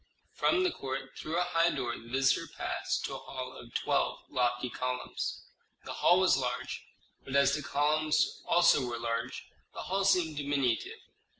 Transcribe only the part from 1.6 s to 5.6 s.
door, the visitor passed to a hall of twelve lofty columns.